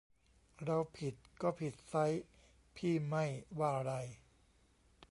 [0.65, 2.05] เราผิดก็ผิดไซร้
[2.75, 3.25] พี่ไม่
[3.59, 3.93] ว่าไร